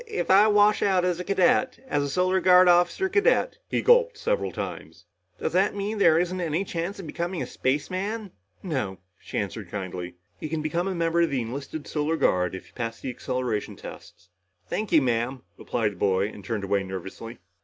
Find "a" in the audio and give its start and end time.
1.19-1.23, 2.01-2.09, 7.39-7.45, 10.87-10.95